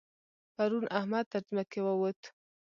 پرون 0.55 0.85
احمد 0.99 1.25
تر 1.31 1.41
ځمکې 1.49 1.79
ووت. 1.83 2.21